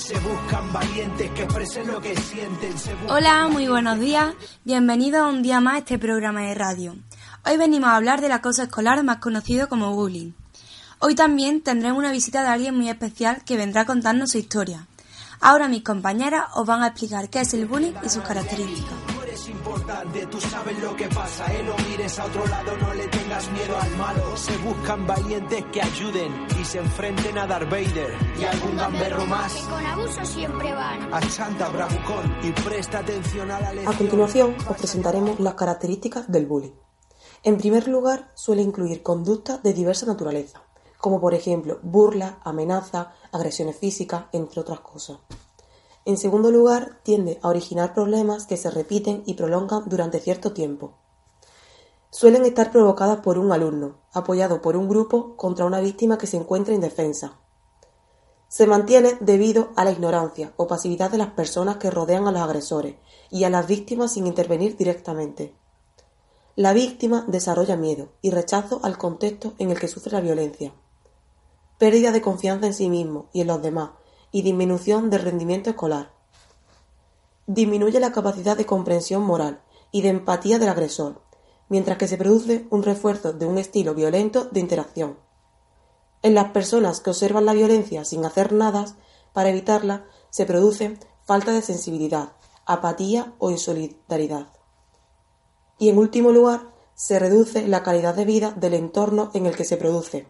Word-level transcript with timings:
Se 0.00 0.18
buscan 0.18 0.72
valientes 0.72 1.30
que 1.32 1.42
expresen 1.42 1.86
lo 1.86 2.00
que 2.00 2.16
sienten. 2.16 2.72
Hola, 3.10 3.48
muy 3.48 3.68
buenos 3.68 4.00
días. 4.00 4.34
Bienvenidos 4.64 5.30
un 5.30 5.42
día 5.42 5.60
más 5.60 5.74
a 5.74 5.78
este 5.78 5.98
programa 5.98 6.40
de 6.40 6.54
radio. 6.54 6.96
Hoy 7.44 7.58
venimos 7.58 7.90
a 7.90 7.96
hablar 7.96 8.22
del 8.22 8.32
acoso 8.32 8.62
escolar 8.62 9.04
más 9.04 9.18
conocido 9.18 9.68
como 9.68 9.94
bullying. 9.94 10.32
Hoy 11.00 11.14
también 11.14 11.60
tendremos 11.60 11.98
una 11.98 12.12
visita 12.12 12.40
de 12.40 12.48
alguien 12.48 12.74
muy 12.74 12.88
especial 12.88 13.44
que 13.44 13.58
vendrá 13.58 13.82
a 13.82 13.86
contarnos 13.86 14.30
su 14.30 14.38
historia. 14.38 14.86
Ahora 15.38 15.68
mis 15.68 15.82
compañeras 15.82 16.46
os 16.54 16.66
van 16.66 16.82
a 16.82 16.88
explicar 16.88 17.28
qué 17.28 17.40
es 17.40 17.52
el 17.52 17.66
bullying 17.66 17.92
y 18.02 18.08
sus 18.08 18.22
características. 18.22 19.09
Importante, 19.50 20.26
tú 20.26 20.40
sabes 20.40 20.78
lo 20.80 20.94
que 20.94 21.08
pasa, 21.08 21.52
¿eh? 21.52 21.62
No 21.62 21.76
mires 21.88 22.18
a 22.18 22.24
otro 22.24 22.46
lado, 22.46 22.76
no 22.76 22.94
le 22.94 23.08
tengas 23.08 23.50
miedo 23.50 23.76
al 23.76 23.96
malo. 23.96 24.36
Se 24.36 24.56
buscan 24.58 25.06
valientes 25.06 25.64
que 25.72 25.82
ayuden 25.82 26.46
y 26.60 26.64
se 26.64 26.78
enfrenten 26.78 27.36
a 27.36 27.46
Darth 27.46 27.68
Vader 27.68 28.14
y 28.38 28.44
algún 28.44 28.76
gamberro 28.76 29.26
más. 29.26 29.52
Que 29.52 29.70
con 29.70 29.86
abuso 29.86 30.24
siempre 30.24 30.72
van. 30.72 31.12
A 31.12 31.20
Santa 31.22 31.68
Bravucón 31.68 32.36
y 32.42 32.52
presta 32.52 33.00
atención 33.00 33.50
a 33.50 33.60
la 33.60 33.72
lección. 33.72 33.94
A 33.94 33.98
continuación 33.98 34.56
os 34.68 34.76
presentaremos 34.76 35.40
las 35.40 35.54
características 35.54 36.30
del 36.30 36.46
bullying. 36.46 36.72
En 37.42 37.56
primer 37.58 37.88
lugar, 37.88 38.30
suele 38.34 38.62
incluir 38.62 39.02
conductas 39.02 39.62
de 39.62 39.72
diversa 39.72 40.06
naturaleza, 40.06 40.62
como 40.98 41.20
por 41.20 41.34
ejemplo 41.34 41.80
burla, 41.82 42.38
amenaza, 42.44 43.14
agresiones 43.32 43.76
físicas, 43.76 44.26
entre 44.32 44.60
otras 44.60 44.80
cosas. 44.80 45.18
En 46.06 46.16
segundo 46.16 46.50
lugar, 46.50 46.98
tiende 47.02 47.38
a 47.42 47.48
originar 47.48 47.92
problemas 47.92 48.46
que 48.46 48.56
se 48.56 48.70
repiten 48.70 49.22
y 49.26 49.34
prolongan 49.34 49.84
durante 49.86 50.18
cierto 50.18 50.52
tiempo. 50.52 50.94
Suelen 52.10 52.44
estar 52.44 52.72
provocadas 52.72 53.20
por 53.20 53.38
un 53.38 53.52
alumno, 53.52 53.98
apoyado 54.12 54.62
por 54.62 54.76
un 54.76 54.88
grupo 54.88 55.36
contra 55.36 55.66
una 55.66 55.80
víctima 55.80 56.18
que 56.18 56.26
se 56.26 56.38
encuentra 56.38 56.74
indefensa. 56.74 57.34
Se 58.48 58.66
mantiene 58.66 59.16
debido 59.20 59.68
a 59.76 59.84
la 59.84 59.92
ignorancia 59.92 60.52
o 60.56 60.66
pasividad 60.66 61.10
de 61.10 61.18
las 61.18 61.30
personas 61.30 61.76
que 61.76 61.90
rodean 61.90 62.26
a 62.26 62.32
los 62.32 62.40
agresores 62.40 62.96
y 63.30 63.44
a 63.44 63.50
las 63.50 63.68
víctimas 63.68 64.14
sin 64.14 64.26
intervenir 64.26 64.76
directamente. 64.76 65.54
La 66.56 66.72
víctima 66.72 67.24
desarrolla 67.28 67.76
miedo 67.76 68.08
y 68.22 68.30
rechazo 68.30 68.80
al 68.82 68.98
contexto 68.98 69.52
en 69.58 69.70
el 69.70 69.78
que 69.78 69.86
sufre 69.86 70.12
la 70.12 70.20
violencia. 70.20 70.72
Pérdida 71.78 72.10
de 72.10 72.22
confianza 72.22 72.66
en 72.66 72.74
sí 72.74 72.90
mismo 72.90 73.28
y 73.32 73.42
en 73.42 73.46
los 73.46 73.62
demás 73.62 73.90
y 74.32 74.42
disminución 74.42 75.10
del 75.10 75.22
rendimiento 75.22 75.70
escolar. 75.70 76.12
Disminuye 77.46 78.00
la 78.00 78.12
capacidad 78.12 78.56
de 78.56 78.66
comprensión 78.66 79.22
moral 79.22 79.60
y 79.90 80.02
de 80.02 80.10
empatía 80.10 80.58
del 80.58 80.68
agresor, 80.68 81.22
mientras 81.68 81.98
que 81.98 82.08
se 82.08 82.16
produce 82.16 82.66
un 82.70 82.82
refuerzo 82.82 83.32
de 83.32 83.46
un 83.46 83.58
estilo 83.58 83.94
violento 83.94 84.44
de 84.44 84.60
interacción. 84.60 85.18
En 86.22 86.34
las 86.34 86.50
personas 86.50 87.00
que 87.00 87.10
observan 87.10 87.46
la 87.46 87.54
violencia 87.54 88.04
sin 88.04 88.24
hacer 88.24 88.52
nada 88.52 88.84
para 89.32 89.48
evitarla, 89.48 90.04
se 90.30 90.46
produce 90.46 90.98
falta 91.24 91.52
de 91.52 91.62
sensibilidad, 91.62 92.32
apatía 92.66 93.34
o 93.38 93.50
insolidaridad. 93.50 94.48
Y 95.78 95.88
en 95.88 95.98
último 95.98 96.30
lugar, 96.30 96.70
se 96.94 97.18
reduce 97.18 97.66
la 97.66 97.82
calidad 97.82 98.14
de 98.14 98.26
vida 98.26 98.52
del 98.52 98.74
entorno 98.74 99.30
en 99.32 99.46
el 99.46 99.56
que 99.56 99.64
se 99.64 99.78
produce, 99.78 100.26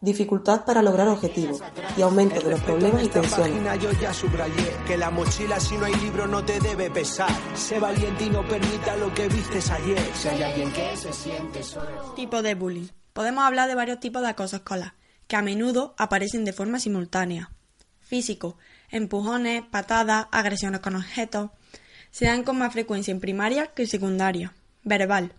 dificultad 0.00 0.64
para 0.64 0.82
lograr 0.82 1.08
objetivos 1.08 1.60
y 1.96 2.02
aumento 2.02 2.40
de 2.40 2.50
los 2.50 2.60
problemas 2.60 3.02
y 3.02 3.08
tensiones. 3.08 3.82
Yo 3.82 3.90
ya 4.00 4.12
subrayé 4.12 4.76
que 4.86 4.96
la 4.96 5.10
mochila 5.10 5.58
si 5.58 5.76
no 5.76 5.86
hay 5.86 5.94
libro 5.96 6.26
no 6.26 6.44
te 6.44 6.60
debe 6.60 6.90
pesar. 6.90 7.30
Sé 7.54 7.78
valiente 7.78 8.24
y 8.24 8.30
no 8.30 8.46
permita 8.46 8.96
lo 8.96 9.12
que 9.14 9.28
vistes 9.28 9.70
ayer. 9.70 9.98
Si 10.14 10.28
hay 10.28 10.42
alguien 10.42 10.72
que 10.72 10.96
se 10.96 11.12
siente 11.12 11.62
solo. 11.62 12.12
Tipo 12.14 12.42
de 12.42 12.54
bullying. 12.54 12.88
Podemos 13.12 13.44
hablar 13.44 13.68
de 13.68 13.74
varios 13.74 13.98
tipos 13.98 14.22
de 14.22 14.28
acoso 14.28 14.56
escolar, 14.56 14.94
que 15.26 15.36
a 15.36 15.42
menudo 15.42 15.94
aparecen 15.98 16.44
de 16.44 16.52
forma 16.52 16.78
simultánea. 16.78 17.50
Físico, 17.98 18.56
empujones, 18.90 19.62
patadas, 19.62 20.26
agresiones 20.30 20.80
con 20.80 20.94
objetos. 20.94 21.50
Se 22.10 22.26
dan 22.26 22.44
con 22.44 22.58
más 22.58 22.72
frecuencia 22.72 23.12
en 23.12 23.20
primaria 23.20 23.66
que 23.68 23.82
en 23.82 23.88
secundaria. 23.88 24.54
Verbal. 24.84 25.34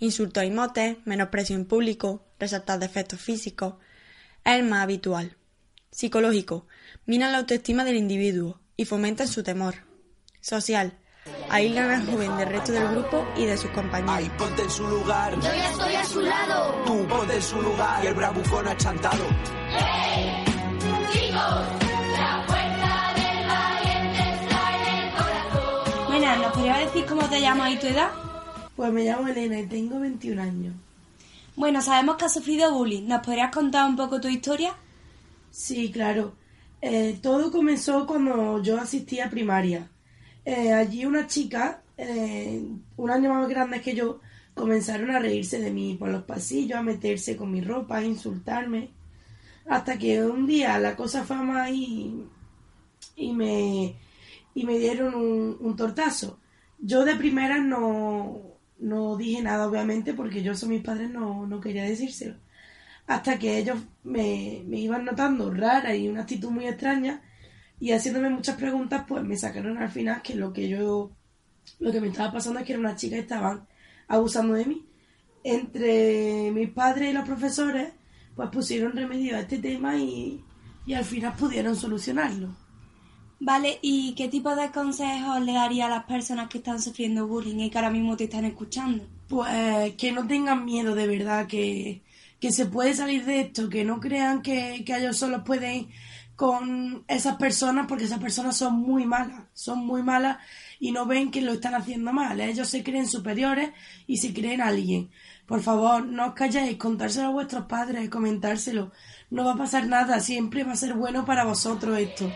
Insultos 0.00 0.44
y 0.44 0.50
motes, 0.50 0.96
menosprecio 1.04 1.56
en 1.56 1.66
público, 1.66 2.24
resaltar 2.38 2.78
defectos 2.78 3.20
físicos, 3.20 3.74
es 4.44 4.54
el 4.54 4.64
más 4.64 4.82
habitual. 4.82 5.36
Psicológico. 5.90 6.66
Mina 7.06 7.30
la 7.30 7.38
autoestima 7.38 7.84
del 7.84 7.96
individuo 7.96 8.60
y 8.76 8.84
fomenta 8.84 9.26
su 9.26 9.42
temor. 9.42 9.74
Social. 10.40 10.98
Aíslan 11.50 11.90
al 11.90 12.06
joven 12.06 12.36
del 12.36 12.48
resto 12.48 12.72
del 12.72 12.88
grupo 12.88 13.26
y 13.36 13.44
de 13.44 13.56
sus 13.56 13.70
compañeros. 13.72 14.14
Ay, 14.16 14.30
ponte 14.38 14.62
en 14.62 14.70
su 14.70 14.86
lugar. 14.86 15.34
Yo 15.34 15.42
ya 15.42 15.70
estoy 15.70 15.94
a 15.94 16.04
su 16.04 16.20
lado. 16.20 16.84
Tú 16.86 17.06
ponte 17.08 17.34
en 17.34 17.42
su 17.42 17.60
lugar. 17.60 18.04
Y 18.04 18.06
el 18.06 18.14
bravucón 18.14 18.68
achantado. 18.68 19.24
Bueno, 26.06 26.36
¿nos 26.36 26.52
podrías 26.52 26.78
decir 26.78 27.06
cómo 27.06 27.28
te 27.28 27.40
llamas 27.40 27.72
y 27.72 27.76
tu 27.78 27.86
edad? 27.86 28.10
Pues 28.76 28.92
me 28.92 29.04
llamo 29.04 29.28
Elena 29.28 29.58
y 29.60 29.66
tengo 29.66 30.00
21 30.00 30.40
años. 30.40 30.74
Bueno, 31.54 31.80
sabemos 31.80 32.16
que 32.16 32.24
has 32.24 32.32
sufrido 32.34 32.72
bullying. 32.74 33.06
¿Nos 33.06 33.22
podrías 33.24 33.52
contar 33.52 33.88
un 33.88 33.94
poco 33.96 34.20
tu 34.20 34.26
historia? 34.28 34.74
Sí, 35.50 35.90
claro. 35.92 36.38
Eh, 36.80 37.18
todo 37.22 37.50
comenzó 37.50 38.06
cuando 38.06 38.62
yo 38.62 38.78
asistí 38.80 39.20
a 39.20 39.30
primaria. 39.30 39.90
Eh, 40.44 40.72
allí 40.72 41.04
una 41.04 41.26
chica, 41.26 41.82
eh, 41.96 42.62
un 42.96 43.10
año 43.10 43.34
más 43.34 43.48
grande 43.48 43.80
que 43.80 43.94
yo, 43.94 44.20
comenzaron 44.54 45.10
a 45.10 45.18
reírse 45.18 45.58
de 45.60 45.70
mí 45.70 45.96
por 45.98 46.08
los 46.10 46.24
pasillos, 46.24 46.78
a 46.78 46.82
meterse 46.82 47.36
con 47.36 47.50
mi 47.52 47.60
ropa, 47.60 47.98
a 47.98 48.04
insultarme. 48.04 48.90
Hasta 49.66 49.98
que 49.98 50.22
un 50.24 50.46
día 50.46 50.78
la 50.78 50.96
cosa 50.96 51.24
fue 51.24 51.36
más 51.38 51.70
y, 51.70 52.24
y, 53.16 53.32
me, 53.32 53.96
y 54.54 54.64
me 54.64 54.78
dieron 54.78 55.14
un, 55.14 55.56
un 55.60 55.76
tortazo. 55.76 56.38
Yo 56.78 57.04
de 57.04 57.16
primera 57.16 57.58
no, 57.58 58.40
no 58.80 59.16
dije 59.16 59.42
nada, 59.42 59.66
obviamente, 59.66 60.14
porque 60.14 60.42
yo 60.42 60.54
soy 60.54 60.70
mis 60.70 60.82
padres, 60.82 61.10
no, 61.10 61.46
no 61.46 61.60
quería 61.60 61.84
decírselo. 61.84 62.36
Hasta 63.06 63.38
que 63.38 63.58
ellos 63.58 63.78
me, 64.04 64.62
me 64.66 64.78
iban 64.78 65.04
notando 65.04 65.52
rara 65.52 65.94
y 65.94 66.08
una 66.08 66.22
actitud 66.22 66.50
muy 66.50 66.66
extraña 66.66 67.22
y 67.80 67.92
haciéndome 67.92 68.30
muchas 68.30 68.56
preguntas, 68.56 69.04
pues 69.08 69.24
me 69.24 69.36
sacaron 69.36 69.78
al 69.78 69.90
final 69.90 70.22
que 70.22 70.34
lo 70.34 70.52
que 70.52 70.68
yo, 70.68 71.10
lo 71.78 71.92
que 71.92 72.00
me 72.00 72.08
estaba 72.08 72.32
pasando 72.32 72.60
es 72.60 72.66
que 72.66 72.72
era 72.72 72.80
una 72.80 72.96
chica 72.96 73.16
y 73.16 73.20
estaban 73.20 73.66
abusando 74.08 74.54
de 74.54 74.66
mí. 74.66 74.86
Entre 75.42 76.50
mis 76.52 76.70
padres 76.70 77.10
y 77.10 77.14
los 77.14 77.24
profesores, 77.24 77.92
pues 78.36 78.50
pusieron 78.50 78.92
remedio 78.92 79.36
a 79.36 79.40
este 79.40 79.58
tema 79.58 79.96
y, 79.96 80.44
y 80.86 80.94
al 80.94 81.04
final 81.04 81.34
pudieron 81.34 81.74
solucionarlo. 81.74 82.54
Vale, 83.40 83.78
¿y 83.80 84.14
qué 84.14 84.28
tipo 84.28 84.54
de 84.54 84.70
consejos 84.70 85.40
le 85.40 85.54
daría 85.54 85.86
a 85.86 85.88
las 85.88 86.04
personas 86.04 86.48
que 86.48 86.58
están 86.58 86.80
sufriendo 86.80 87.26
bullying 87.26 87.58
y 87.58 87.70
que 87.70 87.78
ahora 87.78 87.90
mismo 87.90 88.14
te 88.16 88.24
están 88.24 88.44
escuchando? 88.44 89.04
Pues 89.28 89.94
que 89.96 90.12
no 90.12 90.26
tengan 90.26 90.66
miedo 90.66 90.94
de 90.94 91.06
verdad, 91.06 91.46
que, 91.46 92.02
que 92.38 92.52
se 92.52 92.66
puede 92.66 92.92
salir 92.94 93.24
de 93.24 93.40
esto, 93.40 93.70
que 93.70 93.82
no 93.82 93.98
crean 93.98 94.42
que, 94.42 94.84
que 94.84 94.94
ellos 94.96 95.16
solo 95.16 95.42
pueden 95.42 95.88
con 96.36 97.04
esas 97.08 97.36
personas 97.36 97.86
porque 97.86 98.04
esas 98.04 98.18
personas 98.18 98.56
son 98.56 98.74
muy 98.80 99.06
malas, 99.06 99.44
son 99.54 99.86
muy 99.86 100.02
malas 100.02 100.38
y 100.80 100.90
no 100.90 101.06
ven 101.06 101.30
que 101.30 101.42
lo 101.42 101.52
están 101.52 101.74
haciendo 101.74 102.12
mal. 102.12 102.40
Ellos 102.40 102.68
se 102.68 102.82
creen 102.82 103.06
superiores 103.06 103.70
y 104.06 104.16
se 104.16 104.32
creen 104.32 104.62
alguien. 104.62 105.10
Por 105.46 105.60
favor, 105.60 106.04
no 106.06 106.28
os 106.28 106.34
calléis, 106.34 106.76
contárselo 106.78 107.28
a 107.28 107.32
vuestros 107.32 107.66
padres, 107.66 108.08
comentárselo. 108.08 108.90
No 109.30 109.44
va 109.44 109.52
a 109.52 109.58
pasar 109.58 109.86
nada, 109.86 110.18
siempre 110.20 110.64
va 110.64 110.72
a 110.72 110.76
ser 110.76 110.94
bueno 110.94 111.24
para 111.24 111.44
vosotros 111.44 111.98
esto. 111.98 112.32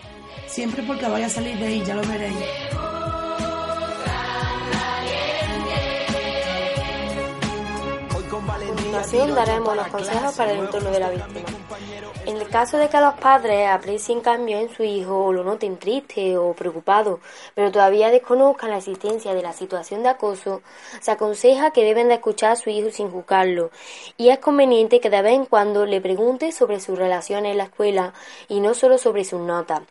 Siempre 0.47 0.83
porque 0.83 1.09
vaya 1.09 1.27
a 1.27 1.31
salir 1.31 1.57
de 1.57 1.67
ahí, 1.67 1.83
ya 1.85 1.95
lo 1.95 2.07
veréis. 2.07 2.94
Continuación 9.05 9.35
daremos 9.35 9.77
los 9.77 9.89
consejos 9.89 10.35
para 10.35 10.53
el 10.53 10.61
entorno 10.61 10.91
de 10.91 11.01
la 11.01 11.11
víctima. 11.11 11.47
En 12.25 12.37
el 12.39 12.49
caso 12.49 12.79
de 12.79 12.89
que 12.89 13.01
los 13.01 13.15
padres 13.15 13.69
aprecien 13.69 14.21
cambios 14.21 14.63
en 14.63 14.75
su 14.75 14.83
hijo 14.83 15.27
o 15.27 15.33
lo 15.33 15.45
noten 15.45 15.77
triste 15.77 16.39
o 16.39 16.55
preocupado, 16.55 17.21
pero 17.55 17.71
todavía 17.71 18.11
desconozcan 18.11 18.71
la 18.71 18.79
existencia 18.79 19.35
de 19.35 19.43
la 19.43 19.53
situación 19.53 20.03
de 20.03 20.09
acoso, 20.09 20.63
se 21.01 21.11
aconseja 21.11 21.71
que 21.71 21.85
deben 21.85 22.09
de 22.09 22.15
escuchar 22.15 22.53
a 22.53 22.57
su 22.57 22.71
hijo 22.71 22.91
sin 22.91 23.11
juzgarlo 23.11 23.71
y 24.17 24.31
es 24.31 24.39
conveniente 24.39 25.01
que 25.01 25.11
de 25.11 25.21
vez 25.21 25.35
en 25.35 25.45
cuando 25.45 25.85
le 25.85 26.01
pregunte 26.01 26.51
sobre 26.53 26.81
sus 26.81 26.99
relaciones 26.99 27.53
en 27.53 27.59
la 27.59 27.65
escuela 27.65 28.15
y 28.49 28.61
no 28.61 28.73
solo 28.73 28.97
sobre 28.97 29.25
sus 29.25 29.41
notas. 29.41 29.83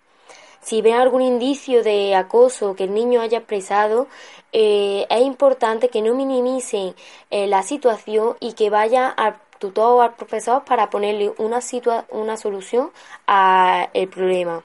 Si 0.63 0.81
ven 0.81 0.95
algún 0.95 1.21
indicio 1.21 1.83
de 1.83 2.15
acoso 2.15 2.75
que 2.75 2.85
el 2.85 2.93
niño 2.93 3.21
haya 3.21 3.39
expresado, 3.39 4.07
eh, 4.53 5.05
es 5.09 5.21
importante 5.21 5.89
que 5.89 6.01
no 6.01 6.13
minimicen 6.15 6.95
eh, 7.29 7.47
la 7.47 7.63
situación 7.63 8.37
y 8.39 8.53
que 8.53 8.69
vaya 8.69 9.09
al 9.09 9.35
tutor 9.59 9.97
o 9.97 10.01
al 10.01 10.15
profesor 10.15 10.63
para 10.63 10.89
ponerle 10.89 11.33
una, 11.37 11.57
situa- 11.59 12.05
una 12.09 12.37
solución 12.37 12.91
al 13.27 13.89
problema. 14.09 14.63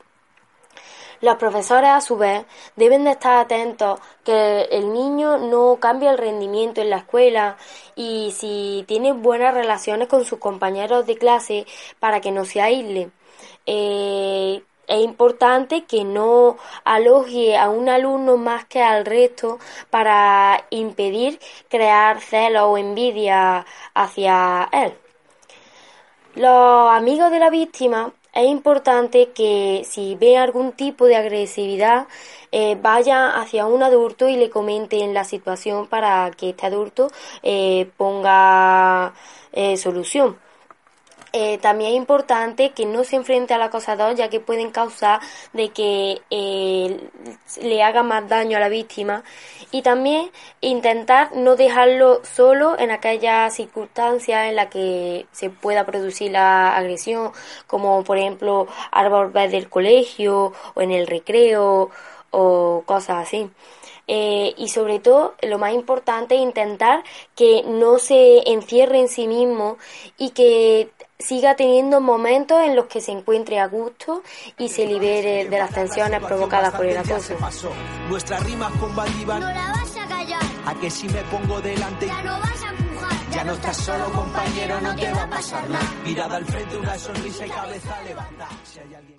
Los 1.21 1.35
profesores, 1.37 1.91
a 1.91 2.01
su 2.01 2.17
vez, 2.17 2.45
deben 2.77 3.03
de 3.05 3.11
estar 3.11 3.39
atentos 3.39 3.99
que 4.25 4.63
el 4.71 4.93
niño 4.93 5.37
no 5.39 5.79
cambie 5.81 6.09
el 6.09 6.19
rendimiento 6.19 6.81
en 6.81 6.91
la 6.91 6.99
escuela 6.99 7.57
y 7.97 8.31
si 8.37 8.85
tiene 8.87 9.13
buenas 9.13 9.53
relaciones 9.53 10.07
con 10.07 10.25
sus 10.25 10.39
compañeros 10.39 11.07
de 11.07 11.17
clase 11.17 11.67
para 11.99 12.21
que 12.21 12.31
no 12.31 12.45
se 12.45 12.61
aísle. 12.61 13.11
Eh, 13.67 14.63
es 14.89 15.05
importante 15.05 15.85
que 15.85 16.05
no 16.05 16.57
aloje 16.85 17.57
a 17.57 17.69
un 17.69 17.89
alumno 17.89 18.37
más 18.37 18.65
que 18.65 18.83
al 18.83 19.05
resto 19.05 19.59
para 19.91 20.65
impedir 20.71 21.39
crear 21.69 22.21
celos 22.21 22.65
o 22.67 22.79
envidia 22.79 23.67
hacia 23.95 24.69
él. 24.73 24.95
Los 26.35 26.91
amigos 26.91 27.31
de 27.31 27.39
la 27.39 27.51
víctima 27.51 28.13
es 28.33 28.47
importante 28.47 29.31
que 29.33 29.83
si 29.85 30.15
ven 30.15 30.39
algún 30.39 30.73
tipo 30.73 31.07
de 31.07 31.17
agresividad 31.17 32.07
eh, 32.53 32.79
vayan 32.81 33.33
hacia 33.33 33.67
un 33.67 33.83
adulto 33.83 34.29
y 34.29 34.37
le 34.37 34.49
comenten 34.49 35.13
la 35.13 35.25
situación 35.25 35.87
para 35.87 36.31
que 36.31 36.51
este 36.51 36.67
adulto 36.67 37.09
eh, 37.43 37.91
ponga 37.97 39.13
eh, 39.53 39.77
solución. 39.77 40.39
Eh, 41.41 41.57
también 41.59 41.93
es 41.93 41.97
importante 41.97 42.71
que 42.71 42.85
no 42.85 43.05
se 43.05 43.15
enfrente 43.15 43.55
al 43.55 43.63
acosador 43.63 44.17
ya 44.17 44.29
que 44.29 44.41
pueden 44.41 44.73
causar 44.73 45.21
de 45.53 45.69
que 45.69 46.21
eh, 46.31 47.01
le 47.63 47.81
haga 47.85 48.03
más 48.03 48.29
daño 48.29 48.57
a 48.57 48.61
la 48.61 48.69
víctima 48.69 49.23
y 49.71 49.83
también 49.83 50.33
intentar 50.61 51.37
no 51.37 51.55
dejarlo 51.55 52.25
solo 52.25 52.77
en 52.77 52.91
aquellas 52.91 53.55
circunstancias 53.55 54.49
en 54.49 54.57
las 54.57 54.67
que 54.67 55.27
se 55.31 55.49
pueda 55.49 55.87
producir 55.87 56.33
la 56.33 56.77
agresión 56.77 57.31
como 57.69 58.03
por 58.03 58.19
ejemplo 58.19 58.67
al 58.91 59.09
volver 59.09 59.49
del 59.49 59.69
colegio 59.69 60.53
o 60.75 60.81
en 60.83 60.91
el 60.91 61.07
recreo 61.07 61.91
o 62.33 62.83
cosas 62.85 63.29
así. 63.29 63.49
Eh, 64.09 64.55
y 64.57 64.69
sobre 64.69 64.99
todo 65.01 65.35
lo 65.43 65.59
más 65.59 65.73
importante 65.75 66.35
intentar 66.35 67.05
que 67.37 67.63
no 67.65 67.99
se 67.99 68.51
encierre 68.51 68.99
en 68.99 69.09
sí 69.09 69.29
mismo 69.29 69.77
y 70.17 70.31
que 70.31 70.91
siga 71.19 71.57
teniendo 71.57 72.01
momentos 72.01 72.61
en 72.63 72.77
los 72.77 72.87
que 72.87 73.01
se 73.01 73.13
encuentre 73.13 73.59
a 73.59 73.67
gusto 73.67 74.23
y 74.57 74.69
se 74.69 74.87
libere 74.87 75.49
de 75.49 75.59
las 75.59 75.71
tensiones 75.71 76.23
provocadas 76.23 76.75
por 76.75 76.87
el 76.87 76.97
acoso. 76.97 77.35
Nuestras 78.09 78.45
rimas 78.45 78.73
con 78.73 78.95
Valdiván. 78.95 79.41
No 79.41 79.49
la 79.49 79.73
vas 79.73 79.97
a 79.97 80.07
callar. 80.07 80.43
A 80.65 80.75
que 80.75 80.91
si 80.91 81.09
me 81.09 81.23
pongo 81.25 81.61
delante. 81.61 82.07
Ya 82.07 82.23
no 82.23 82.41
vas 82.41 82.63
a 82.63 82.69
empujar. 82.71 83.31
Ya 83.33 83.45
no 83.45 83.53
estás 83.53 83.77
solo, 83.77 84.05
compañero, 84.13 84.81
no 84.81 84.97
te 84.97 85.13
va 85.13 85.23
a 85.23 85.31
pasar 85.31 85.69
nada. 85.69 85.93
Mirada 86.05 86.37
al 86.37 86.45
frente, 86.45 86.77
una 86.77 86.99
sonrisa 86.99 87.47
y 87.47 87.51
cabeza 87.51 88.03
levanta. 88.03 88.49
Si 88.65 88.79
hay 88.79 88.95
alguien 88.95 89.19